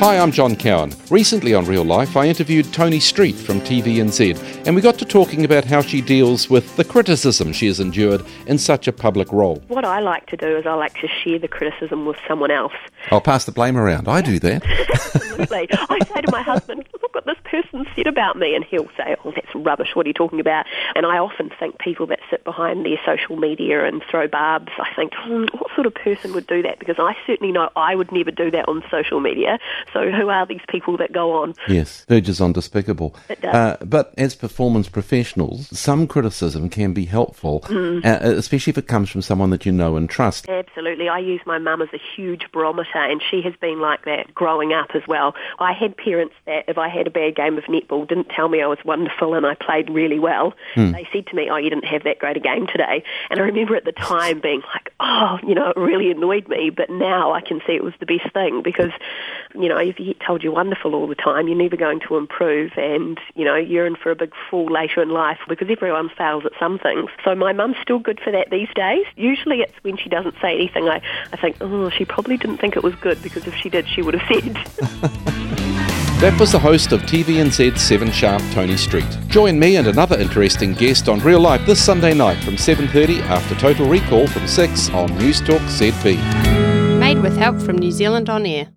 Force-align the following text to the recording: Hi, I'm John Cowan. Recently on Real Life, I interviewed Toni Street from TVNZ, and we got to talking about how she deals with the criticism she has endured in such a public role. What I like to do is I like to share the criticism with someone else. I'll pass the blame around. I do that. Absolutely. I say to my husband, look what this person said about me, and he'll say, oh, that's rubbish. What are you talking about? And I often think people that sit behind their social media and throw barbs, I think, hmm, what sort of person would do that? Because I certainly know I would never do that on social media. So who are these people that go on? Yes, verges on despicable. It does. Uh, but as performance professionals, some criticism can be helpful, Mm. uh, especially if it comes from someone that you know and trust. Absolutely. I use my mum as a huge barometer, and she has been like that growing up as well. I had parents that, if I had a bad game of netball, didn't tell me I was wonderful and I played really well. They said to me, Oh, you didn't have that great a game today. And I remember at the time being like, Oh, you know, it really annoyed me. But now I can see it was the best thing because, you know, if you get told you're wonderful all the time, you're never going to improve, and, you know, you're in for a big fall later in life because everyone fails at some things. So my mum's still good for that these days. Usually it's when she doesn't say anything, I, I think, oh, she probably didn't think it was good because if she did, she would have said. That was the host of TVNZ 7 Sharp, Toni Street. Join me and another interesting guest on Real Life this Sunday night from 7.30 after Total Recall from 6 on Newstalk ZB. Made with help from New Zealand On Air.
Hi, 0.00 0.16
I'm 0.16 0.32
John 0.32 0.56
Cowan. 0.56 0.94
Recently 1.10 1.52
on 1.52 1.66
Real 1.66 1.84
Life, 1.84 2.16
I 2.16 2.24
interviewed 2.24 2.72
Toni 2.72 3.00
Street 3.00 3.34
from 3.34 3.60
TVNZ, 3.60 4.64
and 4.66 4.74
we 4.74 4.80
got 4.80 4.98
to 5.00 5.04
talking 5.04 5.44
about 5.44 5.66
how 5.66 5.82
she 5.82 6.00
deals 6.00 6.48
with 6.48 6.74
the 6.76 6.84
criticism 6.84 7.52
she 7.52 7.66
has 7.66 7.80
endured 7.80 8.24
in 8.46 8.56
such 8.56 8.88
a 8.88 8.92
public 8.92 9.30
role. 9.30 9.62
What 9.68 9.84
I 9.84 10.00
like 10.00 10.24
to 10.28 10.38
do 10.38 10.56
is 10.56 10.64
I 10.64 10.72
like 10.72 10.94
to 11.02 11.06
share 11.06 11.38
the 11.38 11.48
criticism 11.48 12.06
with 12.06 12.16
someone 12.26 12.50
else. 12.50 12.72
I'll 13.10 13.20
pass 13.20 13.44
the 13.44 13.52
blame 13.52 13.76
around. 13.76 14.08
I 14.08 14.22
do 14.22 14.38
that. 14.38 14.64
Absolutely. 14.90 15.68
I 15.70 15.98
say 16.06 16.22
to 16.22 16.32
my 16.32 16.40
husband, 16.40 16.88
look 17.02 17.14
what 17.14 17.26
this 17.26 17.36
person 17.44 17.84
said 17.94 18.06
about 18.06 18.38
me, 18.38 18.54
and 18.54 18.64
he'll 18.64 18.88
say, 18.96 19.16
oh, 19.22 19.32
that's 19.32 19.54
rubbish. 19.54 19.88
What 19.92 20.06
are 20.06 20.08
you 20.08 20.14
talking 20.14 20.40
about? 20.40 20.64
And 20.94 21.04
I 21.04 21.18
often 21.18 21.50
think 21.60 21.78
people 21.78 22.06
that 22.06 22.19
sit 22.30 22.44
behind 22.44 22.86
their 22.86 22.98
social 23.04 23.36
media 23.36 23.84
and 23.84 24.02
throw 24.10 24.28
barbs, 24.28 24.72
I 24.78 24.88
think, 24.94 25.12
hmm, 25.16 25.44
what 25.58 25.70
sort 25.74 25.86
of 25.86 25.94
person 25.94 26.32
would 26.34 26.46
do 26.46 26.62
that? 26.62 26.78
Because 26.78 26.96
I 26.98 27.14
certainly 27.26 27.52
know 27.52 27.68
I 27.76 27.94
would 27.94 28.12
never 28.12 28.30
do 28.30 28.50
that 28.52 28.68
on 28.68 28.82
social 28.90 29.20
media. 29.20 29.58
So 29.92 30.10
who 30.10 30.28
are 30.28 30.46
these 30.46 30.60
people 30.68 30.96
that 30.98 31.12
go 31.12 31.32
on? 31.42 31.54
Yes, 31.68 32.04
verges 32.08 32.40
on 32.40 32.52
despicable. 32.52 33.14
It 33.28 33.40
does. 33.40 33.54
Uh, 33.54 33.76
but 33.84 34.14
as 34.16 34.34
performance 34.34 34.88
professionals, 34.88 35.68
some 35.76 36.06
criticism 36.06 36.68
can 36.68 36.92
be 36.92 37.04
helpful, 37.06 37.60
Mm. 37.68 38.04
uh, 38.04 38.18
especially 38.36 38.70
if 38.70 38.78
it 38.78 38.86
comes 38.86 39.10
from 39.10 39.22
someone 39.22 39.50
that 39.50 39.66
you 39.66 39.72
know 39.72 39.96
and 39.96 40.08
trust. 40.08 40.48
Absolutely. 40.48 41.08
I 41.08 41.18
use 41.18 41.40
my 41.46 41.58
mum 41.58 41.82
as 41.82 41.88
a 41.92 41.98
huge 42.16 42.42
barometer, 42.52 42.98
and 42.98 43.20
she 43.28 43.42
has 43.42 43.54
been 43.60 43.80
like 43.80 44.04
that 44.04 44.32
growing 44.34 44.72
up 44.72 44.90
as 44.94 45.02
well. 45.08 45.34
I 45.58 45.72
had 45.72 45.96
parents 45.96 46.34
that, 46.46 46.64
if 46.68 46.78
I 46.78 46.88
had 46.88 47.06
a 47.06 47.10
bad 47.10 47.34
game 47.34 47.58
of 47.58 47.64
netball, 47.64 48.06
didn't 48.06 48.28
tell 48.28 48.48
me 48.48 48.62
I 48.62 48.66
was 48.66 48.78
wonderful 48.84 49.34
and 49.34 49.44
I 49.46 49.54
played 49.54 49.90
really 49.90 50.18
well. 50.18 50.54
They 50.76 51.06
said 51.12 51.26
to 51.28 51.34
me, 51.36 51.48
Oh, 51.50 51.56
you 51.56 51.70
didn't 51.70 51.84
have 51.86 52.04
that 52.04 52.19
great 52.20 52.36
a 52.36 52.40
game 52.40 52.66
today. 52.66 53.02
And 53.30 53.40
I 53.40 53.42
remember 53.42 53.74
at 53.74 53.84
the 53.84 53.92
time 53.92 54.40
being 54.40 54.62
like, 54.72 54.92
Oh, 55.00 55.38
you 55.42 55.54
know, 55.54 55.70
it 55.70 55.76
really 55.76 56.10
annoyed 56.10 56.46
me. 56.48 56.70
But 56.70 56.90
now 56.90 57.32
I 57.32 57.40
can 57.40 57.60
see 57.66 57.72
it 57.72 57.82
was 57.82 57.94
the 57.98 58.06
best 58.06 58.32
thing 58.32 58.62
because, 58.62 58.92
you 59.54 59.68
know, 59.68 59.78
if 59.78 59.98
you 59.98 60.06
get 60.06 60.20
told 60.20 60.42
you're 60.42 60.52
wonderful 60.52 60.94
all 60.94 61.06
the 61.06 61.14
time, 61.14 61.48
you're 61.48 61.56
never 61.56 61.76
going 61.76 62.00
to 62.08 62.16
improve, 62.16 62.72
and, 62.76 63.18
you 63.34 63.44
know, 63.44 63.56
you're 63.56 63.86
in 63.86 63.96
for 63.96 64.10
a 64.10 64.14
big 64.14 64.32
fall 64.50 64.66
later 64.66 65.02
in 65.02 65.08
life 65.08 65.38
because 65.48 65.68
everyone 65.70 66.10
fails 66.10 66.44
at 66.44 66.52
some 66.58 66.78
things. 66.78 67.10
So 67.24 67.34
my 67.34 67.52
mum's 67.52 67.76
still 67.82 67.98
good 67.98 68.20
for 68.20 68.30
that 68.30 68.50
these 68.50 68.68
days. 68.74 69.06
Usually 69.16 69.60
it's 69.60 69.72
when 69.82 69.96
she 69.96 70.08
doesn't 70.08 70.34
say 70.40 70.54
anything, 70.54 70.88
I, 70.88 71.00
I 71.32 71.36
think, 71.36 71.56
oh, 71.60 71.88
she 71.90 72.04
probably 72.04 72.36
didn't 72.36 72.58
think 72.58 72.76
it 72.76 72.82
was 72.82 72.94
good 72.96 73.22
because 73.22 73.46
if 73.46 73.54
she 73.54 73.70
did, 73.70 73.88
she 73.88 74.02
would 74.02 74.14
have 74.14 74.28
said. 74.28 75.56
That 76.20 76.38
was 76.38 76.52
the 76.52 76.58
host 76.58 76.92
of 76.92 77.00
TVNZ 77.04 77.78
7 77.78 78.10
Sharp, 78.10 78.42
Toni 78.52 78.76
Street. 78.76 79.08
Join 79.28 79.58
me 79.58 79.76
and 79.76 79.86
another 79.86 80.20
interesting 80.20 80.74
guest 80.74 81.08
on 81.08 81.18
Real 81.20 81.40
Life 81.40 81.64
this 81.64 81.82
Sunday 81.82 82.12
night 82.12 82.36
from 82.44 82.56
7.30 82.56 83.22
after 83.22 83.54
Total 83.54 83.88
Recall 83.88 84.26
from 84.26 84.46
6 84.46 84.90
on 84.90 85.08
Newstalk 85.12 85.60
ZB. 85.60 86.98
Made 86.98 87.22
with 87.22 87.38
help 87.38 87.58
from 87.58 87.78
New 87.78 87.90
Zealand 87.90 88.28
On 88.28 88.44
Air. 88.44 88.68